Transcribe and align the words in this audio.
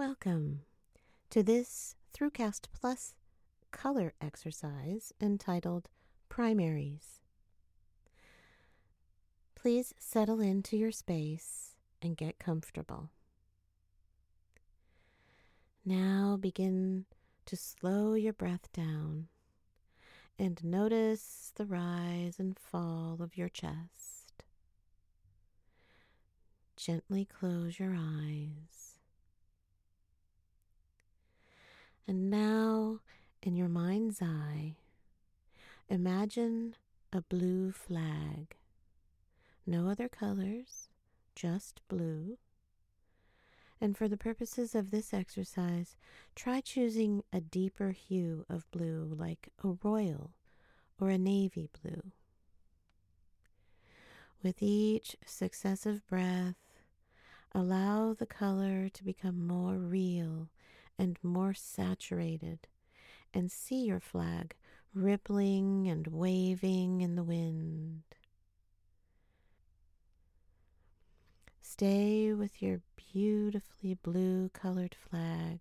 Welcome 0.00 0.62
to 1.28 1.42
this 1.42 1.94
Throughcast 2.16 2.68
Plus 2.72 3.12
color 3.70 4.14
exercise 4.18 5.12
entitled 5.20 5.90
Primaries. 6.30 7.20
Please 9.54 9.92
settle 9.98 10.40
into 10.40 10.78
your 10.78 10.90
space 10.90 11.74
and 12.00 12.16
get 12.16 12.38
comfortable. 12.38 13.10
Now 15.84 16.38
begin 16.40 17.04
to 17.44 17.54
slow 17.54 18.14
your 18.14 18.32
breath 18.32 18.72
down 18.72 19.28
and 20.38 20.64
notice 20.64 21.52
the 21.56 21.66
rise 21.66 22.38
and 22.38 22.58
fall 22.58 23.18
of 23.20 23.36
your 23.36 23.50
chest. 23.50 24.44
Gently 26.78 27.26
close 27.26 27.78
your 27.78 27.94
eyes. 27.94 28.89
And 32.06 32.30
now, 32.30 33.00
in 33.42 33.56
your 33.56 33.68
mind's 33.68 34.20
eye, 34.20 34.76
imagine 35.88 36.74
a 37.12 37.20
blue 37.20 37.72
flag. 37.72 38.56
No 39.66 39.88
other 39.88 40.08
colors, 40.08 40.88
just 41.34 41.80
blue. 41.88 42.38
And 43.80 43.96
for 43.96 44.08
the 44.08 44.16
purposes 44.16 44.74
of 44.74 44.90
this 44.90 45.14
exercise, 45.14 45.96
try 46.34 46.60
choosing 46.60 47.22
a 47.32 47.40
deeper 47.40 47.92
hue 47.92 48.44
of 48.48 48.70
blue, 48.70 49.16
like 49.18 49.50
a 49.64 49.76
royal 49.82 50.32
or 51.00 51.08
a 51.08 51.18
navy 51.18 51.68
blue. 51.80 52.12
With 54.42 54.62
each 54.62 55.16
successive 55.24 56.06
breath, 56.06 56.56
allow 57.52 58.14
the 58.14 58.26
color 58.26 58.88
to 58.88 59.04
become 59.04 59.46
more 59.46 59.76
real 59.76 60.48
and 61.00 61.18
more 61.22 61.54
saturated, 61.54 62.68
and 63.32 63.50
see 63.50 63.86
your 63.86 64.00
flag 64.00 64.54
rippling 64.92 65.88
and 65.88 66.06
waving 66.08 67.00
in 67.00 67.14
the 67.14 67.22
wind. 67.22 68.02
Stay 71.62 72.34
with 72.34 72.60
your 72.60 72.82
beautifully 73.12 73.94
blue 73.94 74.50
colored 74.50 74.94
flag 74.94 75.60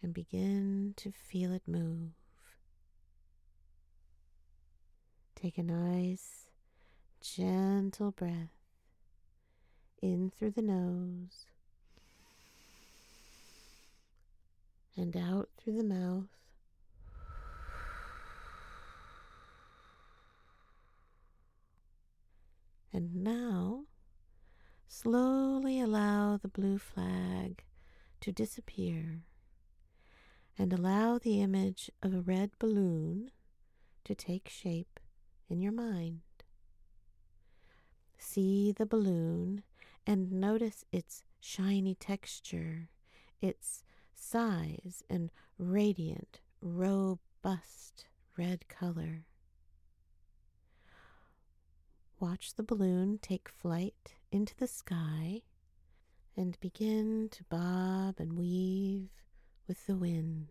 and 0.00 0.14
begin 0.14 0.94
to 0.96 1.10
feel 1.10 1.52
it 1.52 1.66
move. 1.66 2.12
Take 5.34 5.58
a 5.58 5.64
nice, 5.64 6.46
gentle 7.20 8.12
breath 8.12 8.52
in 10.00 10.30
through 10.30 10.52
the 10.52 10.62
nose 10.62 11.46
and 14.98 15.16
out 15.16 15.48
through 15.56 15.76
the 15.76 15.84
mouth. 15.84 16.28
And 22.92 23.14
now 23.22 23.84
Slowly 24.90 25.80
allow 25.80 26.38
the 26.38 26.48
blue 26.48 26.78
flag 26.78 27.62
to 28.20 28.32
disappear 28.32 29.22
and 30.58 30.72
allow 30.72 31.18
the 31.18 31.42
image 31.42 31.90
of 32.02 32.14
a 32.14 32.22
red 32.22 32.50
balloon 32.58 33.30
to 34.04 34.14
take 34.14 34.48
shape 34.48 34.98
in 35.48 35.60
your 35.60 35.72
mind. 35.72 36.22
See 38.18 38.72
the 38.72 38.86
balloon 38.86 39.62
and 40.06 40.32
notice 40.32 40.86
its 40.90 41.22
shiny 41.38 41.94
texture, 41.94 42.88
its 43.42 43.84
size 44.18 45.02
and 45.08 45.30
radiant, 45.58 46.40
robust 46.60 48.06
red 48.36 48.68
color. 48.68 49.24
Watch 52.20 52.54
the 52.54 52.62
balloon 52.62 53.18
take 53.22 53.48
flight 53.48 54.14
into 54.32 54.56
the 54.56 54.66
sky 54.66 55.42
and 56.36 56.58
begin 56.60 57.28
to 57.30 57.44
bob 57.44 58.16
and 58.18 58.32
weave 58.36 59.10
with 59.66 59.86
the 59.86 59.96
wind. 59.96 60.48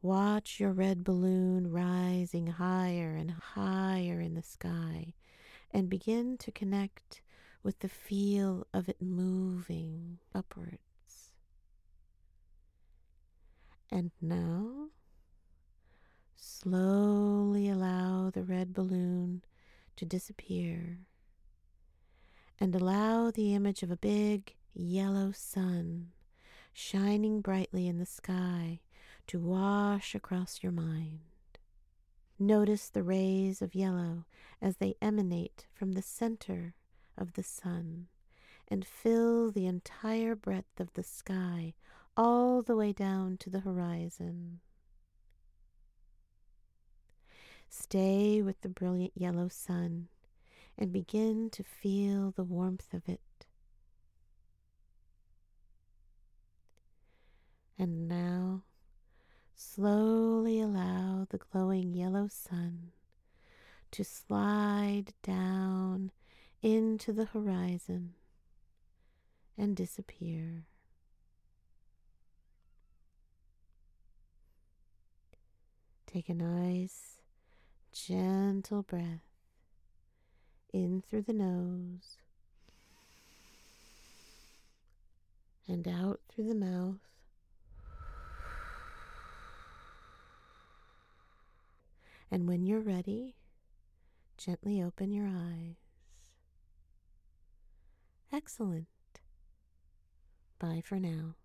Watch 0.00 0.58
your 0.58 0.72
red 0.72 1.04
balloon 1.04 1.70
rising 1.70 2.48
higher 2.48 3.14
and 3.14 3.30
higher 3.30 4.20
in 4.20 4.34
the 4.34 4.42
sky 4.42 5.14
and 5.70 5.88
begin 5.88 6.36
to 6.38 6.50
connect 6.50 7.22
with 7.62 7.78
the 7.78 7.88
feel 7.88 8.66
of 8.74 8.88
it 8.88 9.00
moving 9.00 10.18
upwards. 10.34 10.91
And 13.92 14.10
now, 14.22 14.88
slowly 16.34 17.68
allow 17.68 18.30
the 18.30 18.42
red 18.42 18.72
balloon 18.72 19.44
to 19.96 20.06
disappear 20.06 21.00
and 22.58 22.74
allow 22.74 23.30
the 23.30 23.54
image 23.54 23.82
of 23.82 23.90
a 23.90 23.98
big 23.98 24.54
yellow 24.72 25.30
sun 25.30 26.12
shining 26.72 27.42
brightly 27.42 27.86
in 27.86 27.98
the 27.98 28.06
sky 28.06 28.80
to 29.26 29.38
wash 29.38 30.14
across 30.14 30.62
your 30.62 30.72
mind. 30.72 31.20
Notice 32.38 32.88
the 32.88 33.02
rays 33.02 33.60
of 33.60 33.74
yellow 33.74 34.24
as 34.62 34.78
they 34.78 34.94
emanate 35.02 35.66
from 35.74 35.92
the 35.92 36.00
center 36.00 36.72
of 37.18 37.34
the 37.34 37.42
sun 37.42 38.06
and 38.68 38.86
fill 38.86 39.50
the 39.50 39.66
entire 39.66 40.34
breadth 40.34 40.80
of 40.80 40.94
the 40.94 41.02
sky 41.02 41.74
all 42.16 42.62
the 42.62 42.76
way 42.76 42.92
down 42.92 43.36
to 43.38 43.50
the 43.50 43.60
horizon. 43.60 44.60
Stay 47.68 48.42
with 48.42 48.60
the 48.60 48.68
brilliant 48.68 49.12
yellow 49.14 49.48
sun 49.48 50.08
and 50.76 50.92
begin 50.92 51.48
to 51.50 51.62
feel 51.62 52.30
the 52.30 52.44
warmth 52.44 52.92
of 52.92 53.08
it. 53.08 53.20
And 57.78 58.08
now, 58.08 58.62
slowly 59.54 60.60
allow 60.60 61.26
the 61.30 61.38
glowing 61.38 61.94
yellow 61.94 62.28
sun 62.28 62.92
to 63.92 64.04
slide 64.04 65.14
down 65.22 66.10
into 66.62 67.12
the 67.12 67.26
horizon 67.26 68.14
and 69.56 69.74
disappear. 69.74 70.64
Take 76.12 76.28
a 76.28 76.34
nice 76.34 77.20
gentle 77.90 78.82
breath 78.82 79.22
in 80.70 81.02
through 81.08 81.22
the 81.22 81.32
nose 81.32 82.18
and 85.66 85.88
out 85.88 86.20
through 86.28 86.48
the 86.48 86.54
mouth. 86.54 86.98
And 92.30 92.46
when 92.46 92.66
you're 92.66 92.80
ready, 92.80 93.36
gently 94.36 94.82
open 94.82 95.12
your 95.12 95.28
eyes. 95.28 95.76
Excellent. 98.30 98.86
Bye 100.58 100.82
for 100.84 101.00
now. 101.00 101.36